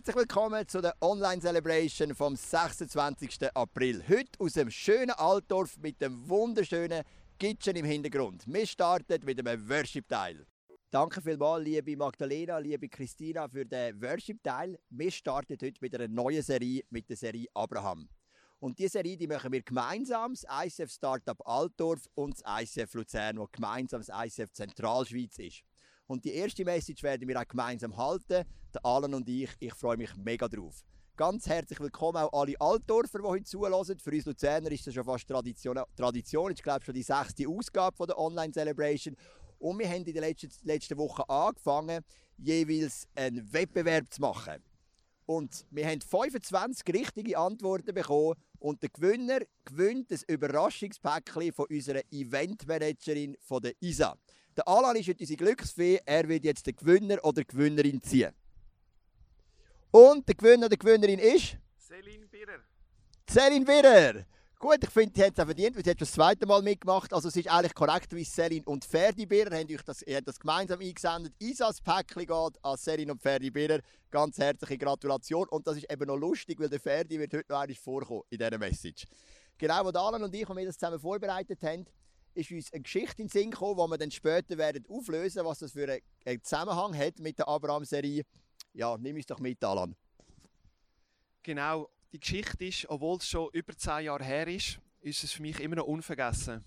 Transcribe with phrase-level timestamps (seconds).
[0.00, 3.54] Herzlich willkommen zu der Online-Celebration vom 26.
[3.54, 4.02] April.
[4.08, 7.02] Heute aus dem schönen Altdorf mit dem wunderschönen
[7.38, 8.44] Kitchen im Hintergrund.
[8.46, 10.46] Wir starten mit einem Worship-Teil.
[10.90, 14.78] Danke vielmals, liebe Magdalena, liebe Christina, für den Worship-Teil.
[14.88, 18.08] Wir starten heute mit einer neuen Serie, mit der Serie Abraham.
[18.58, 23.36] Und diese Serie die machen wir gemeinsam, das ICF Startup Altdorf und das ICF Luzern,
[23.36, 25.62] wo gemeinsam das ICF Zentralschweiz ist.
[26.10, 29.48] Und die erste Message werden wir auch gemeinsam halten, der Alan und ich.
[29.60, 30.84] Ich freue mich mega drauf.
[31.16, 33.96] Ganz herzlich willkommen auch alle Altdorfer, die heute zulassen.
[33.96, 35.78] Für uns Luzerner ist das schon fast Tradition.
[35.94, 36.50] Tradition.
[36.50, 39.14] Ich glaube schon die sechste Ausgabe der Online Celebration.
[39.60, 42.04] Und wir haben in den letzten, letzten Wochen angefangen,
[42.38, 44.64] jeweils einen Wettbewerb zu machen.
[45.26, 48.34] Und wir haben 25 richtige Antworten bekommen.
[48.58, 54.18] Und der Gewinner gewinnt das Überraschungspäckchen von unserer Eventmanagerin von der ISA.
[54.56, 56.00] Der Alan ist heute unsere Glücksfee.
[56.04, 58.32] Er wird jetzt den Gewinner oder Gewinnerin ziehen.
[59.90, 61.56] Und der Gewinner oder Gewinnerin ist?
[61.76, 62.60] Selin Birrer.
[63.28, 64.24] Selin Birrer.
[64.58, 67.14] Gut, ich finde, sie hat es auch verdient, weil sie hat das zweite Mal mitgemacht.
[67.14, 70.38] Also es ist eigentlich korrekt, wie Selin und Ferdi Birrer haben euch das, haben das
[70.38, 71.32] gemeinsam eingesendet.
[71.42, 73.80] Einsatz-Päckchen geht an Selin und Ferdi Birrer.
[74.10, 75.48] Ganz herzliche Gratulation.
[75.48, 78.38] Und das ist eben noch lustig, weil der Ferdi wird heute noch einmal vorkommen in
[78.38, 79.06] dieser Message.
[79.56, 81.86] Genau, wo Alan und ich, als wir das zusammen vorbereitet haben,
[82.34, 85.58] ist uns eine Geschichte in den Sinn gekommen, die wir dann später werden auflösen was
[85.58, 88.24] das für einen Zusammenhang hat mit der Abraham-Serie.
[88.72, 89.96] Ja, nimm uns doch mit, Alan.
[91.42, 95.42] Genau, die Geschichte ist, obwohl es schon über zehn Jahre her ist, ist es für
[95.42, 96.64] mich immer noch unvergessen.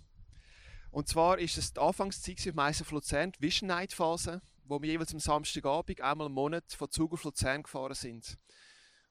[0.92, 4.92] Und zwar ist es die Anfangszeit für Meister Luzern, die Vision Night Phase, wo wir
[4.92, 8.38] jeweils am Samstagabend einmal im Monat von Zug auf Luzern gefahren sind.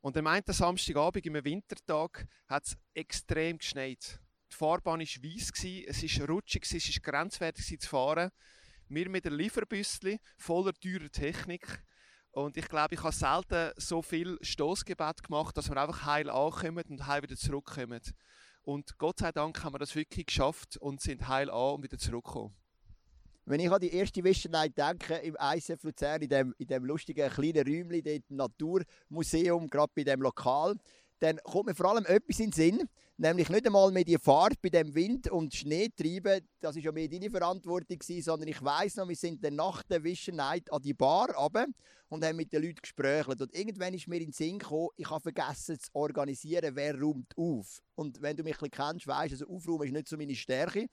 [0.00, 4.20] Und am einen Samstagabend, im Wintertag, hat es extrem geschneit.
[4.52, 8.30] Die Fahrbahn war weiss, es war rutschig, es war grenzwertig zu fahren.
[8.88, 11.82] Wir mit einem Lieferbüsschen voller teurer Technik.
[12.32, 16.84] Und ich glaube, ich habe selten so viel Stoßgebet gemacht, dass wir einfach heil ankommen
[16.90, 18.02] und heil wieder zurückkommen.
[18.60, 21.96] Und Gott sei Dank haben wir das wirklich geschafft und sind heil an und wieder
[21.96, 22.54] zurückgekommen.
[23.44, 27.28] Wenn ich an die erste Night denke, im ICF Luzern, in dem, in dem lustigen
[27.28, 30.76] kleinen Räumchen, im Naturmuseum, gerade bei dem Lokal,
[31.22, 34.60] dann kommt mir vor allem etwas in den Sinn, nämlich nicht einmal mehr die Fahrt
[34.60, 38.62] bei dem Wind und Schnee treiben, das ist ja mehr deine Verantwortung gewesen, sondern ich
[38.62, 41.66] weiß noch, wir sind dann nach der Vision Night an die Bar runter
[42.08, 45.08] und haben mit den Leuten gesprochen und irgendwann ist mir in den Sinn gekommen, ich
[45.08, 47.80] habe vergessen zu organisieren, wer räumt auf.
[47.94, 50.34] Und wenn du mich ein bisschen kennst, weißt du, also aufräumen ist nicht so meine
[50.34, 50.88] Stärke.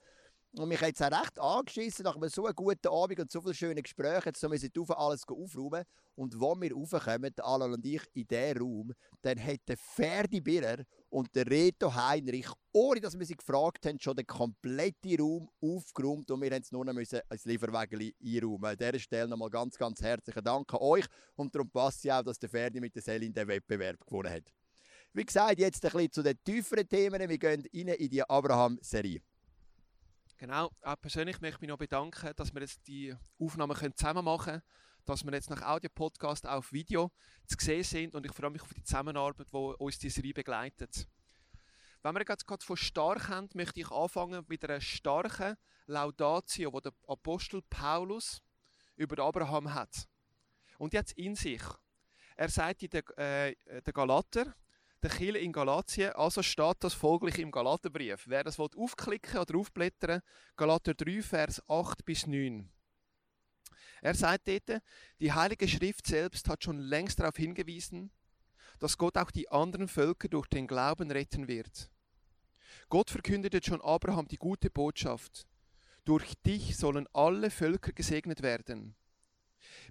[0.54, 3.54] Und mich hat es auch recht angeschissen, nach einem so guten Abend und so vielen
[3.54, 5.84] schönen Gesprächen, jetzt müssen wir alles aufräumen.
[6.16, 10.84] Und wo wir raufkommen, Alan und ich, in diesen Raum, dann hat der Ferdi Birrer
[11.10, 16.30] und der Reto Heinrich, ohne dass wir sie gefragt haben, schon den kompletten Raum aufgeräumt
[16.32, 16.96] und wir mussten es nur noch
[17.30, 18.66] als Lieferwägel einräumen.
[18.66, 21.06] An dieser Stelle nochmal ganz, ganz herzlichen Dank an euch
[21.36, 24.52] und darum passt es auch, dass der Ferdi mit der Selin den Wettbewerb gewonnen hat.
[25.14, 27.30] Wie gesagt, jetzt ein bisschen zu den tieferen Themen.
[27.30, 29.22] Wir gehen rein in die Abraham-Serie.
[30.40, 34.46] Genau, auch persönlich möchte ich mich noch bedanken, dass wir jetzt die Aufnahmen zusammen machen
[34.46, 34.62] können,
[35.04, 37.12] dass wir jetzt nach Audio-Podcast auf Video
[37.46, 41.10] zu sehen sind und ich freue mich auf die Zusammenarbeit, die uns diese Serie begleitet.
[42.04, 45.58] Wenn wir jetzt gerade von stark haben, möchte ich anfangen mit einer starken
[45.88, 48.42] Laudatio, die der Apostel Paulus
[48.96, 50.08] über Abraham hat.
[50.78, 51.64] Und jetzt in sich.
[52.38, 54.56] Er sagt in der, äh, der Galater,
[55.04, 56.12] der Kirche in Galatien.
[56.14, 58.26] Also steht das folglich im Galaterbrief.
[58.28, 60.22] Wer das aufklicken oder aufblättern,
[60.58, 62.70] Galater 3, Vers 8 bis 9.
[64.02, 64.82] Er sagt dort,
[65.20, 68.12] die Heilige Schrift selbst hat schon längst darauf hingewiesen,
[68.80, 71.90] dass Gott auch die anderen Völker durch den Glauben retten wird.
[72.88, 75.48] Gott verkündete schon Abraham die gute Botschaft.
[76.06, 78.96] Durch dich sollen alle Völker gesegnet werden.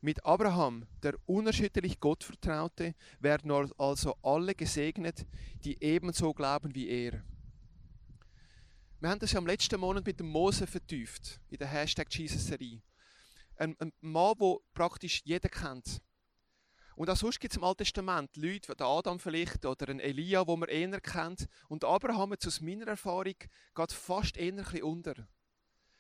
[0.01, 5.26] Mit Abraham, der unerschütterlich Gott vertraute, werden also alle gesegnet,
[5.65, 7.23] die ebenso glauben wie er.
[9.00, 12.82] Wir haben das ja am letzten Monat mit dem Mose vertieft, in der Hashtag Jesus-Serie.
[13.56, 16.00] Ein, ein Mann, den praktisch jeder kennt.
[16.97, 20.44] Und auch sonst gibt es im Alten Testament Leute, wie Adam vielleicht oder ein Elia,
[20.49, 21.47] wo man eher kennt.
[21.69, 23.37] Und Abraham, jetzt aus meiner Erfahrung,
[23.75, 25.14] geht fast eher ein bisschen unter.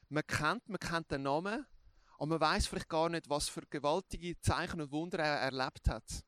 [0.08, 1.64] Man kennt, man kennt den Namen,
[2.18, 6.24] und man weiß vielleicht gar nicht, was für gewaltige Zeichen und Wunder er erlebt hat.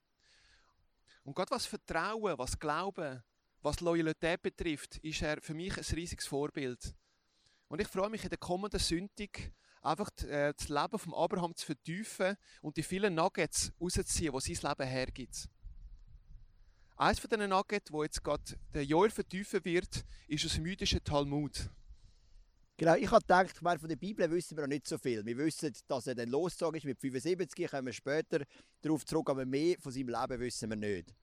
[1.25, 3.23] Und gerade was Vertrauen, was Glauben,
[3.61, 6.95] was Loyalität betrifft, ist er für mich ein riesiges Vorbild.
[7.69, 9.53] Und ich freue mich in der kommenden Sündig
[9.83, 14.71] einfach äh, das Leben von Abraham zu vertiefen und die vielen Nuggets rauszuziehen, die sein
[14.71, 15.49] Leben hergibt.
[16.97, 21.03] Eines von diesen Nuggets, wo jetzt gerade der Joel vertiefen wird, ist aus dem jüdischen
[21.03, 21.69] Talmud.
[22.81, 25.23] Genau, ich habe gedacht, meine, von der Bibel wissen wir noch nicht so viel.
[25.27, 28.43] Wir wissen, dass er dann losgezogen ist mit 75, kommen wir später
[28.81, 31.15] darauf zurück, aber mehr von seinem Leben wissen wir nicht.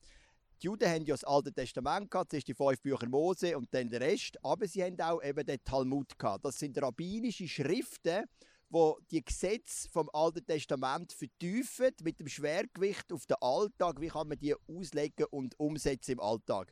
[0.62, 3.89] Die Juden haben ja das Alte Testament gehabt, zuerst die fünf Bücher Mose und dann
[3.89, 6.45] der Rest, aber sie haben auch eben den Talmud gehabt.
[6.45, 8.25] Das sind rabbinische Schriften,
[8.69, 14.00] wo die Gesetze vom Alten Testament vertiefen mit dem Schwergewicht auf den Alltag.
[14.00, 16.71] Wie kann man die auslegen und umsetzen im Alltag?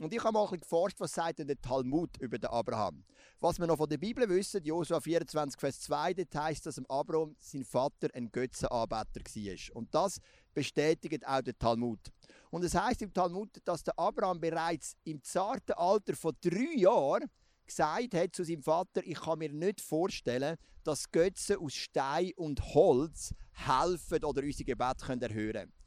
[0.00, 3.04] Und ich habe mal ein bisschen geforscht, was sagt denn der Talmud über den Abraham.
[3.38, 7.36] Was wir noch von der Bibel wissen, Josua 24, Vers 2, dort heisst, dass Abraham
[7.38, 9.76] sein Vater ein Götzenanbeter war.
[9.76, 10.18] Und das
[10.52, 12.00] bestätigt auch der Talmud.
[12.50, 17.30] Und es heißt im Talmud, dass der Abraham bereits im zarten Alter von drei Jahren
[17.64, 22.74] gesagt hat zu seinem Vater, ich kann mir nicht vorstellen, dass Götzen aus Stein und
[22.74, 25.83] Holz helfen oder unsere Gebete erhören können.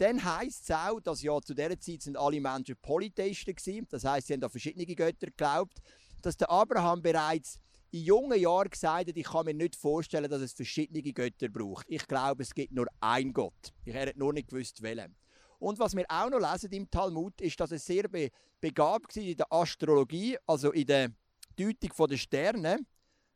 [0.00, 3.86] Dann heisst es auch, dass ja zu dieser Zeit sind alle Menschen Polytheisten waren.
[3.90, 5.76] Das heisst, sie haben an verschiedene Götter geglaubt.
[6.22, 7.58] Dass der Abraham bereits
[7.90, 11.84] in jungen Jahren gesagt hat, ich kann mir nicht vorstellen, dass es verschiedene Götter braucht.
[11.86, 13.74] Ich glaube, es gibt nur einen Gott.
[13.84, 15.14] Ich hätte nur nicht gewusst, welchen.
[15.58, 19.22] Und was wir auch noch lesen im Talmud, ist, dass er sehr be begabt war
[19.22, 21.10] in der Astrologie, also in der
[21.56, 22.78] Deutung der Sterne.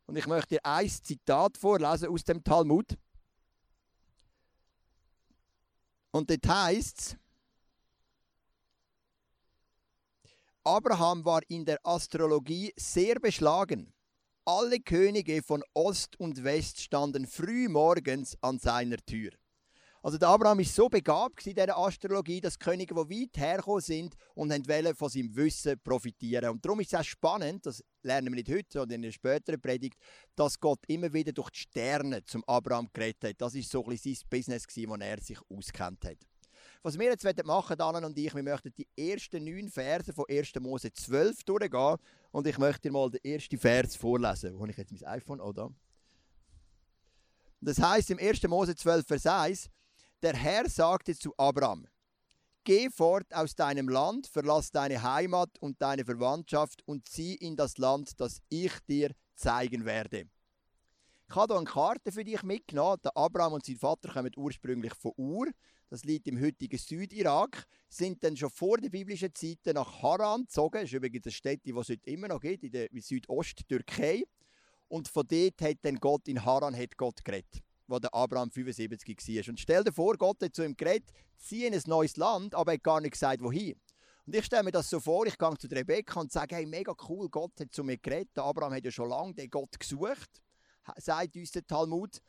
[0.07, 2.97] Und ich möchte dir ein Zitat vorlesen aus dem Talmud.
[6.15, 7.17] Und dort heißt es,
[10.63, 13.93] Abraham war in der Astrologie sehr beschlagen.
[14.45, 19.31] Alle Könige von Ost und West standen früh morgens an seiner Tür.
[20.05, 24.15] Also der Abraham ist so begabt in dieser Astrologie, dass Könige, die weit hergekommen sind
[24.35, 26.51] und wollen von seinem Wissen profitieren.
[26.51, 29.59] Und darum ist es auch spannend, das lernen wir nicht heute, sondern in einer späteren
[29.59, 29.97] Predigt,
[30.35, 33.41] dass Gott immer wieder durch die Sterne zum Abraham geredet hat.
[33.41, 36.17] Das ist so ein bisschen sein Business, wo er sich auskennt hat.
[36.83, 40.53] Was wir jetzt machen Dan und ich, wir möchten die ersten neun Verse von 1.
[40.59, 41.97] Mose 12 durchgehen
[42.29, 44.53] und ich möchte dir mal den ersten Vers vorlesen.
[44.53, 45.41] Wo habe ich jetzt mein iPhone?
[45.41, 45.71] Oder?
[47.59, 48.43] Das heißt im 1.
[48.43, 49.69] Mose 12, Vers 1,
[50.25, 51.85] der Herr sagte zu Abraham,
[52.63, 57.77] Geh fort aus deinem Land, verlass deine Heimat und deine Verwandtschaft und zieh in das
[57.77, 60.27] Land, das ich dir zeigen werde.
[61.29, 62.97] Ich habe hier eine Karte für dich mitgenommen.
[63.03, 65.45] Der Abraham und sein Vater kommen ursprünglich von Ur.
[65.91, 67.67] Das liegt im heutigen Südirak.
[67.87, 70.81] Sind dann schon vor der biblischen Zeit nach Haran gezogen.
[70.81, 74.23] Das ist übrigens eine Stätte, die es heute immer noch gibt, in der Südost-Türkei.
[74.87, 79.17] Und von dort hat dann Gott in Haran hat Gott geredet wo der Abraham 75
[79.17, 79.49] war.
[79.49, 82.71] Und stell dir vor, Gott hat zu ihm geredet, zieh in ein neues Land, aber
[82.71, 83.79] er hat gar nicht gesagt, wohin.
[84.25, 86.95] Und ich stelle mir das so vor, ich gehe zu Rebecca und sage, hey, mega
[87.07, 88.35] cool, Gott hat zu mir geredet.
[88.35, 90.41] Der Abraham hat ja schon lange den Gott gesucht,
[90.97, 92.21] sagt uns der Talmud.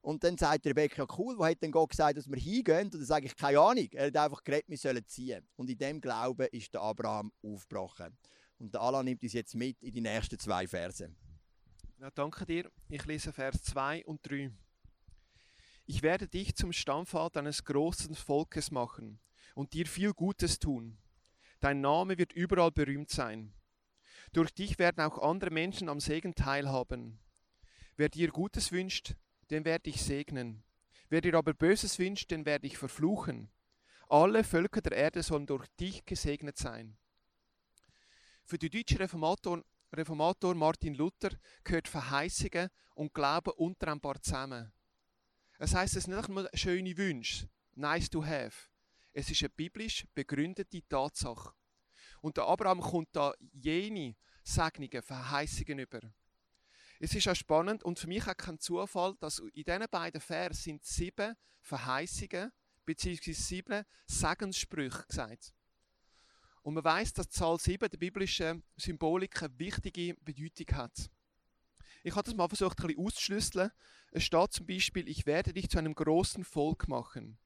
[0.00, 2.86] Und dann sagt Rebecca, cool, wo hat denn Gott gesagt, dass wir hingehen?
[2.86, 3.86] Und dann sage ich, keine Ahnung.
[3.92, 5.46] Er hat einfach geredet, wir sollen ziehen.
[5.54, 8.16] Und in dem Glauben ist der Abraham aufgebrochen.
[8.58, 11.14] Und der Allah nimmt uns jetzt mit in die nächsten zwei Verse.
[12.00, 12.68] Ja, danke dir.
[12.88, 14.50] Ich lese Vers 2 und 3.
[15.94, 19.20] Ich werde dich zum Stammvater eines großen Volkes machen
[19.54, 20.96] und dir viel Gutes tun.
[21.60, 23.52] Dein Name wird überall berühmt sein.
[24.32, 27.20] Durch dich werden auch andere Menschen am Segen teilhaben.
[27.96, 29.16] Wer dir Gutes wünscht,
[29.50, 30.64] den werde ich segnen.
[31.10, 33.50] Wer dir aber Böses wünscht, den werde ich verfluchen.
[34.08, 36.96] Alle Völker der Erde sollen durch dich gesegnet sein.
[38.44, 39.62] Für die deutsche Reformator,
[39.92, 41.32] Reformator Martin Luther
[41.64, 44.72] gehört Verheißungen und ein paar zusammen.
[45.62, 48.68] Es heißt es nicht nur schöne Wünsche, nice to have.
[49.12, 51.52] Es ist eine biblisch begründete Tatsache.
[52.20, 56.00] Und der Abraham kommt da jene Segnungen, Verheißungen über.
[56.98, 60.60] Es ist auch spannend und für mich auch kein Zufall, dass in diesen beiden Versen
[60.60, 62.50] sind sieben Verheißungen
[62.84, 63.32] bzw.
[63.32, 65.54] sieben Segenssprüche gesagt.
[66.62, 71.08] Und man weiß, dass Zahl 7 der biblischen Symbolik eine wichtige Bedeutung hat.
[72.02, 73.70] Ich habe das mal versucht, ein bisschen auszuschlüsseln.
[74.10, 77.38] Es steht zum Beispiel, ich werde dich zu einem großen Volk machen.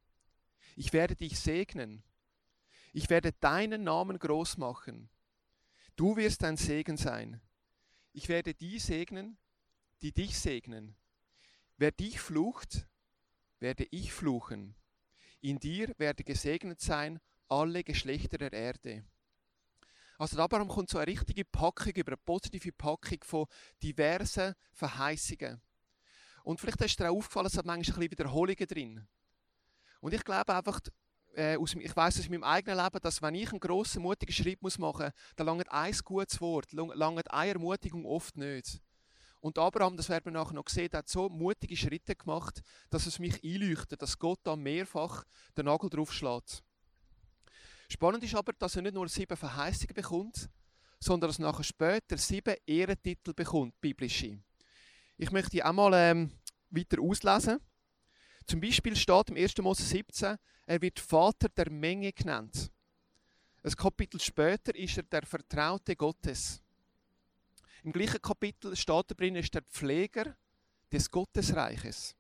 [0.77, 2.03] Ich werde dich segnen.
[2.93, 5.11] Ich werde deinen Namen groß machen.
[5.97, 7.41] Du wirst ein Segen sein.
[8.13, 9.39] Ich werde die segnen,
[10.01, 10.97] die dich segnen.
[11.77, 12.87] Wer dich flucht,
[13.59, 14.75] werde ich fluchen.
[15.41, 19.05] In dir werde gesegnet sein alle Geschlechter der Erde.
[20.19, 23.47] Also Abraham kommt so eine richtige Packung über eine positive Packung von
[23.83, 25.61] diversen Verheißungen.
[26.43, 29.07] Und vielleicht ist dir auch aufgefallen, es hat manchmal ein bisschen Wiederholungen drin.
[30.01, 30.81] Und ich glaube einfach,
[31.35, 34.63] äh, aus, ich weiß aus meinem eigenen Leben, dass wenn ich einen grossen, mutigen Schritt
[34.63, 38.81] muss machen muss, dann langt ein gutes Wort, langt eine Ermutigung oft nicht.
[39.41, 43.19] Und Abraham, das werden wir nachher noch sehen, hat so mutige Schritte gemacht, dass es
[43.19, 45.25] mich einleuchtet, dass Gott da mehrfach
[45.57, 46.65] den Nagel drauf schlägt.
[47.89, 50.49] Spannend ist aber, dass er nicht nur sieben Verheißungen bekommt,
[50.99, 54.39] sondern dass nachher später sieben Ehrentitel bekommt, biblische.
[55.17, 56.31] Ich möchte die auch mal ähm,
[56.71, 57.61] weiter auslesen.
[58.47, 59.57] Zum Beispiel steht im 1.
[59.59, 62.71] Mose 17, er wird Vater der Menge genannt.
[63.63, 66.63] Ein Kapitel später ist er der Vertraute Gottes.
[67.83, 70.37] Im gleichen Kapitel steht drin, ist der Pfleger
[70.93, 72.17] des Gottesreiches.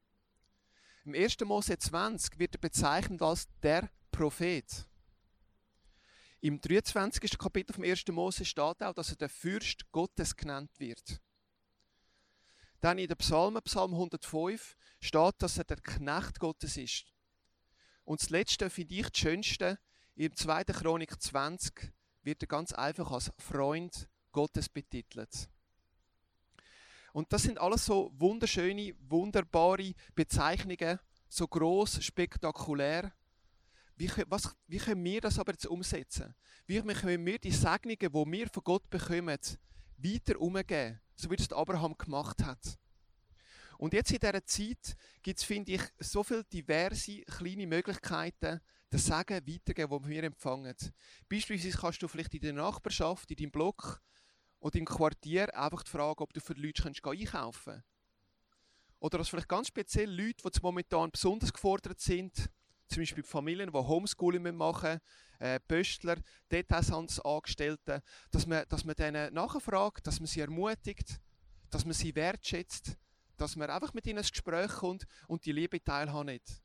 [1.04, 1.38] Im 1.
[1.44, 4.86] Mose 20 wird er bezeichnet als der Prophet.
[6.46, 7.38] Im 23.
[7.38, 8.06] Kapitel vom 1.
[8.12, 11.20] Mose steht auch, dass er der Fürst Gottes genannt wird.
[12.80, 17.12] Dann in der Psalmen, Psalm 105, steht, dass er der Knecht Gottes ist.
[18.04, 19.80] Und das Letzte finde ich das Schönste.
[20.14, 20.62] Im 2.
[20.66, 25.48] Chronik 20 wird er ganz einfach als Freund Gottes betitelt.
[27.12, 33.12] Und das sind alles so wunderschöne, wunderbare Bezeichnungen, so groß, spektakulär.
[33.96, 36.34] Wie, was, wie können wir das aber jetzt umsetzen?
[36.66, 39.38] Wie können wir die Segnungen, die wir von Gott bekommen,
[39.96, 42.78] weiter umgeben, so wie es Abraham gemacht hat?
[43.78, 48.60] Und jetzt in dieser Zeit gibt es, finde ich, so viele diverse kleine Möglichkeiten,
[48.90, 50.76] das Segen weiterzugeben, die wir empfangen.
[51.28, 54.02] Beispielsweise kannst du vielleicht in der Nachbarschaft, in deinem Block
[54.60, 57.86] oder im Quartier einfach fragen, ob du für Leute kannst einkaufen kannst.
[58.98, 62.50] Oder dass vielleicht ganz speziell Leute, die momentan besonders gefordert sind,
[62.88, 65.00] zum Beispiel Familien, die Homeschooling machen
[65.38, 66.16] äh, Pöstler,
[66.50, 71.20] Detailhandelsangestellte, dass man, dass man denen nachfragt, dass man sie ermutigt,
[71.70, 72.96] dass man sie wertschätzt,
[73.36, 76.62] dass man einfach mit ihnen ins Gespräch kommt und die Liebe teilhaben nicht.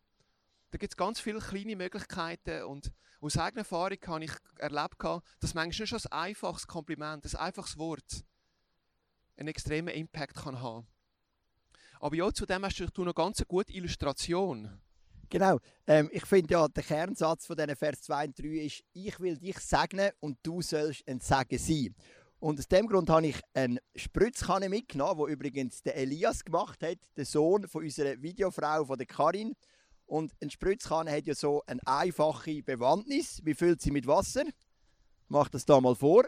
[0.72, 5.04] Da gibt es ganz viele kleine Möglichkeiten und aus eigener Erfahrung habe ich erlebt,
[5.40, 8.24] dass manchmal schon ein einfaches Kompliment, ein einfaches Wort
[9.36, 10.88] einen extremen Impact kann haben.
[12.00, 14.82] Aber ja, zu dem hast du noch ganz eine gute Illustration.
[15.32, 15.60] Genau.
[15.88, 19.38] Ähm, ich finde ja, der Kernsatz von diesen Vers 2 und 3 ist, ich will
[19.38, 21.96] dich segnen und du sollst ein Segen sein.
[22.40, 26.98] Und aus dem Grund habe ich eine Spritzkanne mitgenommen, die übrigens der Elias gemacht hat,
[27.16, 29.54] der Sohn von unserer Videofrau, von der Karin.
[30.06, 33.40] Und eine Spritzkanne hat ja so eine einfache Bewandtnis.
[33.46, 34.44] Wie füllt sie mit Wasser?
[34.46, 36.26] Ich mache das da mal vor.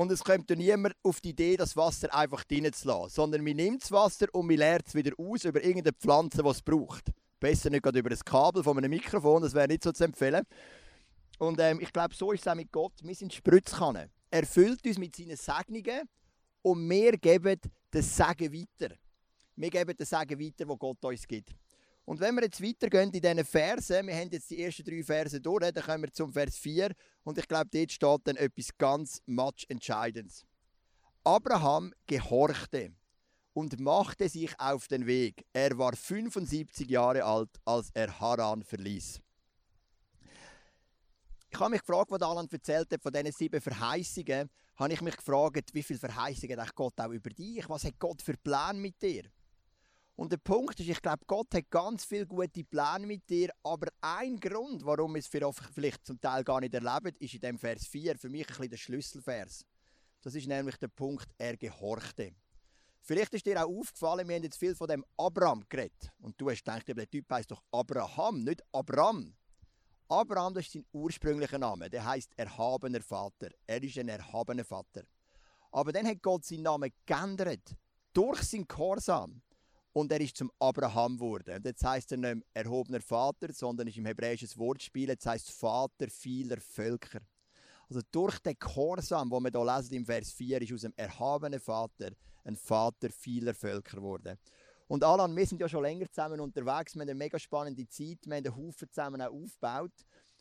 [0.00, 3.44] Und es kommt ja niemand auf die Idee, das Wasser einfach drinnen zu lassen, sondern
[3.44, 6.62] man nimmt das Wasser und man leert es wieder aus über irgendeine Pflanze, die es
[6.62, 7.10] braucht.
[7.38, 10.46] Besser nicht gerade über das Kabel von einem Mikrofon, das wäre nicht so zu empfehlen.
[11.38, 12.94] Und ähm, ich glaube, so ist es auch mit Gott.
[13.02, 14.08] Wir sind Spritzkannen.
[14.30, 16.08] Er füllt uns mit seinen Segnungen
[16.62, 18.94] und wir geben das Segen weiter.
[19.54, 21.52] Wir geben das Segen weiter, wo Gott uns gibt.
[22.04, 25.40] Und wenn wir jetzt weitergehen in diesen Versen, wir haben jetzt die ersten drei Verse
[25.40, 26.92] durch, dann kommen wir zum Vers 4
[27.22, 29.22] und ich glaube, dort steht dann etwas ganz
[29.68, 30.44] Entscheidendes.
[31.22, 32.92] Abraham gehorchte
[33.52, 35.44] und machte sich auf den Weg.
[35.52, 39.20] Er war 75 Jahre alt, als er Haran verließ.
[41.52, 45.16] Ich habe mich gefragt, was Alan erzählt hat von diesen sieben Verheißungen, habe ich mich
[45.16, 47.68] gefragt, wie viele Verheißungen hat Gott auch über dich?
[47.68, 49.24] Was hat Gott für Pläne mit dir?
[50.16, 53.88] Und der Punkt ist, ich glaube, Gott hat ganz viele gute Pläne mit dir, aber
[54.02, 57.86] ein Grund, warum wir es vielleicht zum Teil gar nicht erleben, ist in dem Vers
[57.86, 59.64] 4 für mich ein bisschen der Schlüsselvers.
[60.22, 62.34] Das ist nämlich der Punkt, er gehorchte.
[63.02, 66.12] Vielleicht ist dir auch aufgefallen, wir haben jetzt viel von dem Abraham geredet.
[66.18, 69.34] Und du hast gedacht, der Typ heißt doch Abraham, nicht Abraham.
[70.08, 71.88] Abraham, das ist sein ursprünglicher Name.
[71.88, 73.48] Der heißt erhabener Vater.
[73.66, 75.04] Er ist ein erhabener Vater.
[75.72, 77.76] Aber dann hat Gott seinen Namen geändert.
[78.12, 79.40] Durch seinen Gehorsam.
[79.92, 81.56] Und er ist zum Abraham geworden.
[81.56, 85.50] Und jetzt heißt er nicht mehr erhobener Vater, sondern ist im hebräischen Wortspiel, jetzt heißt
[85.50, 87.20] Vater vieler Völker.
[87.88, 91.58] Also durch den Gehorsam, wo wir hier lesen im Vers 4, ist aus dem erhabenen
[91.58, 92.12] Vater
[92.44, 94.38] ein Vater vieler Völker geworden.
[94.86, 98.18] Und Alan, wir sind ja schon länger zusammen unterwegs, wir haben eine mega spannende Zeit,
[98.26, 99.92] wir haben einen Haufen zusammen auch aufgebaut.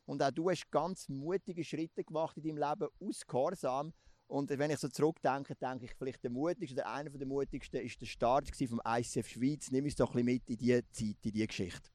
[0.05, 3.93] Und auch du hast ganz mutige Schritte gemacht in deinem Leben aus Gehorsam.
[4.29, 7.99] Und wenn ich so zurückdenke, denke ich, vielleicht der mutigste oder einer der mutigsten ist
[7.99, 9.71] der Start vom ICF Schweiz.
[9.71, 11.89] Nimm uns doch ein bisschen mit in diese Zeit, in diese Geschichte.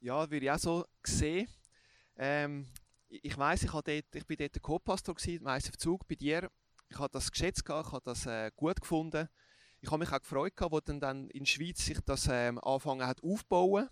[0.00, 1.46] Ja, würde ich auch so sehen.
[2.16, 2.66] Ähm,
[3.08, 3.74] ich weiß, ich,
[4.14, 6.50] ich bin dort der Co-Pastor im ICF Zug bei dir.
[6.88, 9.28] Ich habe das geschätzt, ich habe das äh, gut gefunden.
[9.82, 13.06] Ich habe mich auch gefreut, als dann, dann in der Schweiz sich das ähm, angefangen
[13.06, 13.90] hat aufzubauen.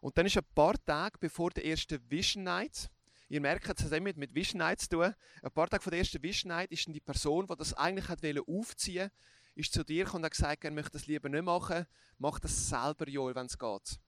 [0.00, 2.88] Und dann ist ein paar Tage bevor der erste Vision Night,
[3.32, 5.14] Ihr merkt, es hat mit, mit Vision Night zu tun.
[5.42, 8.08] Ein paar Tage vor der ersten Vision Night ist dann die Person, die das eigentlich
[8.08, 9.14] hat aufziehen wollte,
[9.54, 11.86] ist zu dir und hat gesagt, er möchte das lieber nicht machen,
[12.18, 13.98] mach das selber, Joel, wenn es geht.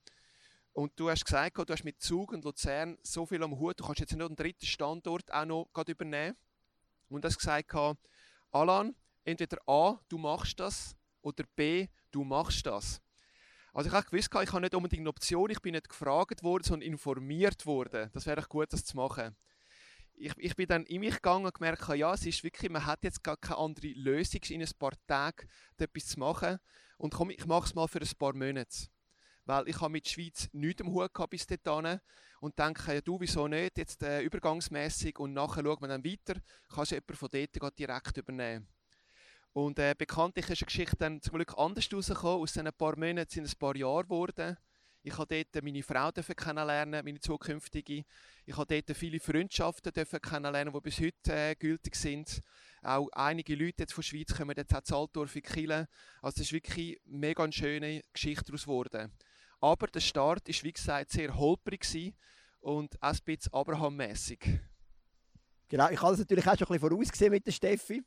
[0.74, 3.84] Und du hast gesagt, du hast mit Zug und Luzern so viel am Hut, du
[3.86, 6.36] kannst jetzt noch einen dritten Standort auch noch übernehmen.
[7.08, 7.74] Und hast gesagt,
[8.50, 13.00] Alan, entweder A, du machst das, oder B, du machst das.
[13.74, 16.62] Also ich habe gewusst, ich habe nicht unbedingt eine Option, ich bin nicht gefragt worden,
[16.62, 18.08] sondern informiert worden.
[18.12, 19.36] Das wäre gut, das zu machen.
[20.14, 23.02] ich, ich bin dann in mich gegangen und gemerkt, ja, es ist wirklich, man hat
[23.02, 26.58] jetzt gar keine andere Lösung, in ein paar Tagen etwas zu machen.
[26.98, 28.86] Und komm, ich mache es mal für ein paar Monate.
[29.44, 31.98] Weil ich habe mit der Schweiz nichts am Hut gehabt bis dahin
[32.40, 36.40] und denke, ja, du, wieso nicht, jetzt äh, übergangsmäßig und nachher schauen wir dann weiter,
[36.72, 38.68] kannst du jemanden von dort direkt übernehmen.
[39.54, 42.42] Und äh, bekanntlich ist die Geschichte dann zum Glück anders rausgekommen.
[42.42, 44.56] Aus diesen paar Monaten sind ein paar Jahre geworden.
[45.04, 48.04] Ich habe dort meine Frau kennenlernen, meine zukünftige.
[48.46, 52.40] Ich habe dort viele Freundschaften kennenlernen, die bis heute äh, gültig sind.
[52.82, 55.72] Auch einige Leute jetzt von der Schweiz kommen jetzt auch zu Altdorf in Kiel.
[55.72, 55.86] Also
[56.22, 59.12] das ist wirklich eine mega schöne Geschichte daraus geworden.
[59.60, 62.12] Aber der Start war, wie gesagt, sehr holprig
[62.58, 64.58] und auch ein bisschen Abraham-mässig.
[65.68, 68.02] Genau, ich habe es natürlich auch schon ein bisschen vorausgesehen mit der Steffi.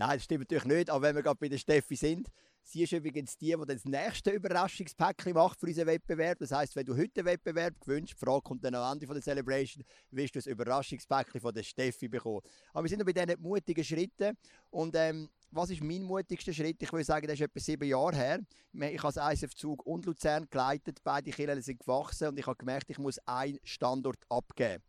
[0.00, 2.30] Nein, das stimmt natürlich nicht, aber wenn wir gerade bei der Steffi sind,
[2.62, 6.38] sie ist übrigens die, die das nächste Überraschungspäckchen macht für unseren Wettbewerb.
[6.38, 9.14] Das heisst, wenn du heute einen Wettbewerb gewünscht, die Frage kommt dann am Ende von
[9.14, 12.40] der Celebration, wirst du das Überraschungspäckchen von der Steffi bekommen.
[12.72, 14.38] Aber wir sind noch bei diesen mutigen Schritten
[14.70, 16.82] und ähm, was ist mein mutigster Schritt?
[16.82, 18.40] Ich würde sagen, das ist etwa sieben Jahre her.
[18.72, 21.00] Ich habe das ISF-Zug und Luzern geleitet.
[21.04, 24.82] Beide Kirchen sind gewachsen und ich habe gemerkt, ich muss einen Standort abgeben.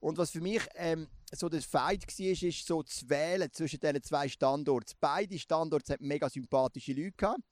[0.00, 4.02] Und was für mich ähm, so das Fight war, ist so zu wählen zwischen diesen
[4.02, 4.96] zwei Standorten.
[4.98, 7.12] Beide Standorte hatten mega sympathische Leute.
[7.12, 7.42] Gehabt.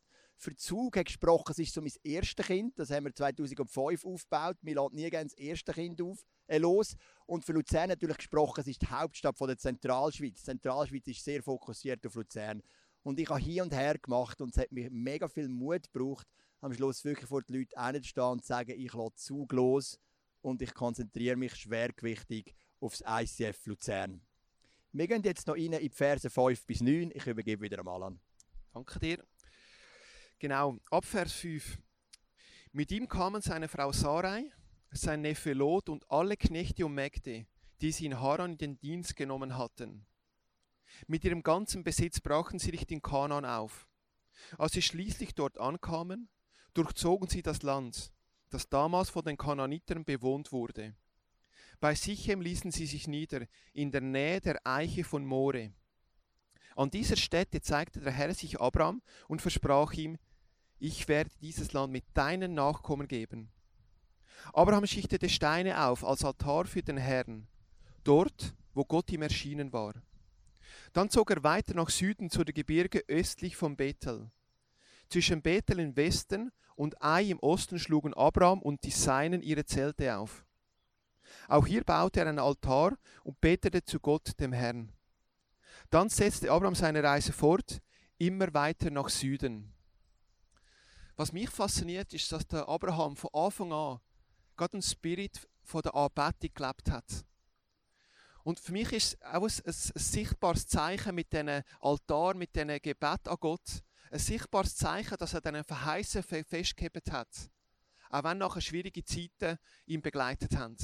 [0.40, 2.78] Für Zug hat gesprochen, es ist so mein erstes Kind.
[2.78, 4.56] Das haben wir 2005 aufgebaut.
[4.62, 6.96] Wir laden nie gerne das erste Kind auf, äh, los.
[7.26, 10.36] Und für Luzern natürlich gesprochen, es ist die Hauptstadt von der Zentralschweiz.
[10.38, 12.62] Die Zentralschweiz ist sehr fokussiert auf Luzern.
[13.02, 16.26] Und ich habe hier und her gemacht und es hat mir mega viel Mut gebraucht,
[16.60, 19.98] am Schluss wirklich vor die Leute hinzustehen und zu sagen, ich lasse Zug los
[20.42, 24.20] und ich konzentriere mich schwergewichtig aufs ICF Luzern.
[24.92, 27.10] Wir gehen jetzt noch rein in die Verse 5 bis 9.
[27.14, 28.20] Ich übergebe wieder einmal an.
[28.72, 29.24] Danke dir.
[30.38, 31.78] Genau, ab Vers 5.
[32.72, 34.50] Mit ihm kamen seine Frau Sarai,
[34.92, 37.46] sein Neffe Lot und alle Knechte und Mägde,
[37.80, 40.06] die sie in Haran in den Dienst genommen hatten.
[41.06, 43.88] Mit ihrem ganzen Besitz brachen sie Richtung Kanaan auf.
[44.56, 46.28] Als sie schließlich dort ankamen,
[46.72, 48.12] durchzogen sie das Land
[48.50, 50.94] das damals von den Kananitern bewohnt wurde.
[51.80, 55.72] Bei Sichem ließen sie sich nieder, in der Nähe der Eiche von More.
[56.74, 60.18] An dieser Stätte zeigte der Herr sich Abraham und versprach ihm,
[60.78, 63.50] ich werde dieses Land mit deinen Nachkommen geben.
[64.52, 67.48] Abraham schichtete Steine auf als Altar für den Herrn,
[68.04, 69.94] dort, wo Gott ihm erschienen war.
[70.92, 74.30] Dann zog er weiter nach Süden zu der Gebirge östlich von Bethel.
[75.08, 80.16] Zwischen Bethel im Westen und Ai im Osten schlugen Abraham und die Seinen ihre Zelte
[80.16, 80.44] auf.
[81.48, 84.92] Auch hier baute er einen Altar und betete zu Gott, dem Herrn.
[85.90, 87.80] Dann setzte Abraham seine Reise fort,
[88.18, 89.72] immer weiter nach Süden.
[91.16, 94.00] Was mich fasziniert, ist, dass der Abraham von Anfang an
[94.56, 97.24] gerade ein Spirit von der Anbetung gelebt hat.
[98.44, 102.80] Und für mich ist auch ein, ein, ein sichtbares Zeichen mit diesem Altar, mit diesem
[102.80, 107.50] Gebet an Gott, ein sichtbares Zeichen, dass er diesen Verheißen festgehalten hat.
[108.10, 110.76] Auch wenn nachher schwierige Zeiten ihn begleitet haben.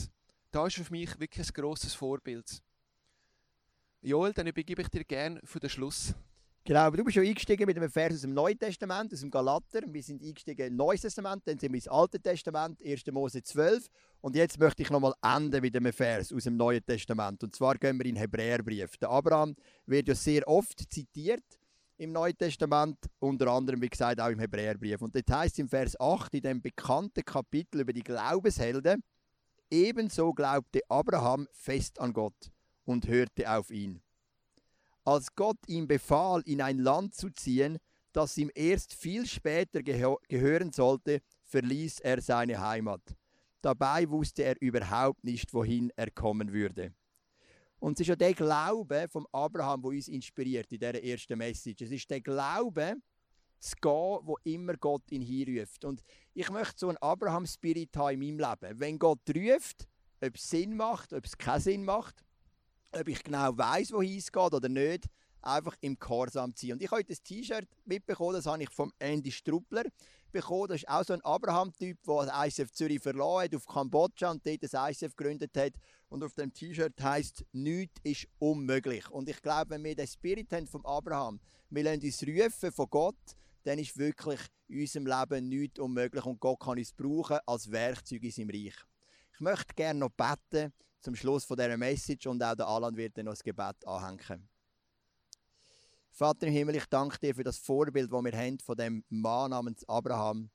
[0.50, 2.62] Da ist für mich wirklich ein grosses Vorbild.
[4.02, 6.14] Joel, dann übergebe ich dir gerne für den Schluss.
[6.66, 9.30] Genau, aber du bist schon eingestiegen mit einem Vers aus dem Neuen Testament, aus dem
[9.30, 9.82] Galater.
[9.86, 13.04] Wir sind eingestiegen im Neues Testament, dann sind wir ins Alte Testament, 1.
[13.12, 13.86] Mose 12.
[14.22, 17.42] Und jetzt möchte ich nochmal enden mit einem Vers aus dem Neuen Testament.
[17.42, 18.96] Und zwar gehen wir in den Hebräerbrief.
[18.96, 21.44] Der Abraham wird ja sehr oft zitiert
[21.96, 25.00] im Neuen Testament, unter anderem, wie gesagt, auch im Hebräerbrief.
[25.02, 29.02] Und das heißt im Vers 8, in dem bekannten Kapitel über die Glaubenshelden,
[29.70, 32.50] ebenso glaubte Abraham fest an Gott
[32.84, 34.02] und hörte auf ihn.
[35.04, 37.78] Als Gott ihm befahl, in ein Land zu ziehen,
[38.12, 43.02] das ihm erst viel später gehö gehören sollte, verließ er seine Heimat.
[43.60, 46.94] Dabei wusste er überhaupt nicht, wohin er kommen würde.
[47.84, 51.82] Und es ist ja der Glaube von Abraham, der uns inspiriert in dieser ersten Message.
[51.82, 52.94] Es ist der Glaube,
[53.60, 55.84] zu gehen, wo immer Gott ihn hinruft.
[55.84, 58.80] Und ich möchte so einen Abraham-Spirit haben in meinem Leben.
[58.80, 59.86] Wenn Gott ruft,
[60.22, 62.24] ob es Sinn macht, ob es keinen Sinn macht,
[62.90, 65.04] ob ich genau weiß, wohin es geht oder nicht,
[65.42, 66.72] einfach im Gehorsam ziehen.
[66.72, 69.84] Und ich habe heute ein T-Shirt mitbekommen, das habe ich vom Andy Struppler
[70.34, 70.68] bekommen.
[70.68, 74.46] Das ist auch so ein Abraham-Typ, der das ICF Zürich verloren hat, auf Kambodscha und
[74.46, 75.72] dort das ICF gegründet hat.
[76.10, 79.08] Und auf dem T-Shirt heißt nichts ist unmöglich.
[79.10, 82.86] Und ich glaube, wenn wir den Spirit haben vom Abraham, wir lassen uns rufen von
[82.90, 87.70] Gott, dann ist wirklich in unserem Leben nichts unmöglich und Gott kann uns brauchen als
[87.70, 88.74] Werkzeug in seinem Reich.
[89.32, 93.16] Ich möchte gerne noch beten zum Schluss von dieser Message und auch der Alan wird
[93.16, 94.48] dann noch das Gebet anhängen.
[96.16, 99.50] Vater im Himmel, ich danke dir für das Vorbild, das wir haben von dem Mann
[99.50, 100.48] namens Abraham,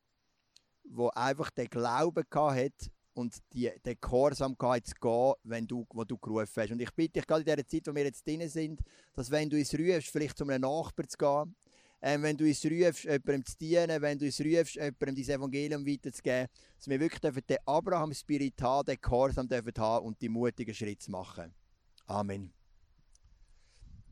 [0.86, 6.18] wo einfach den Glauben hat und die, den Gehorsamkeit zu gehen, wenn du, wo du
[6.18, 6.72] gerufen hast.
[6.72, 8.80] Und ich bitte dich gerade in dieser Zeit, wo wir jetzt drin sind,
[9.14, 11.56] dass wenn du uns rufst, vielleicht zu einem Nachbarn zu gehen,
[12.02, 15.86] ähm, wenn du uns rufst, jemandem zu dienen, wenn du uns rufst, jemandem dein Evangelium
[15.86, 21.12] weiterzugeben, dass wir wirklich den Abraham-Spirit haben, den Gehorsam dürfen haben und die mutigen Schritte
[21.12, 21.54] machen.
[22.06, 22.54] Amen.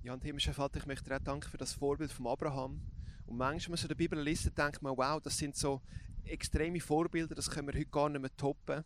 [0.08, 2.80] Ja, und himmlischer Vater, ich möchte dir auch danken für das Vorbild von Abraham.
[3.26, 5.82] Und manchmal, wenn man so der Bibel liest, denkt man, wow, das sind so
[6.24, 8.86] extreme Vorbilder, das können wir heute gar nicht mehr toppen.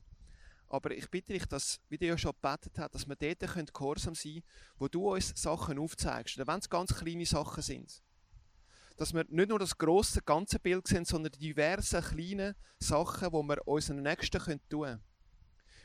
[0.67, 4.15] Aber ich bitte dich, dass, wie du ja schon gebetet hast, dass wir dort gehorsam
[4.15, 4.43] sein können,
[4.79, 6.39] wo du uns Sachen aufzeigst.
[6.39, 8.01] Und wenn es ganz kleine Sachen sind
[8.97, 13.47] dass wir nicht nur das große ganze Bild sehen, sondern die diversen kleinen Sachen, die
[13.47, 15.03] wir unseren Nächsten tun können.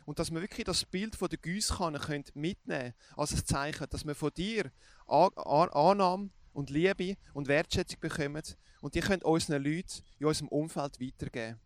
[0.07, 2.01] Und dass wir wirklich das Bild von der Gießkanne
[2.33, 4.73] mitnehmen können, als ein Zeichen, dass wir von dir
[5.07, 8.43] Annahme und Liebe und Wertschätzung bekommen
[8.81, 11.61] und die können unseren Leuten in unserem Umfeld weitergeben.